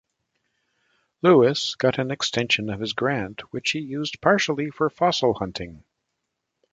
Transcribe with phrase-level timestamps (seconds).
[1.21, 5.83] Louis got an extension of his grant, which he used partially for fossil-hunting.